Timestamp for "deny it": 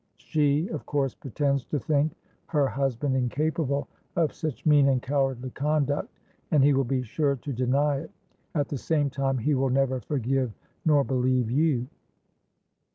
7.53-8.11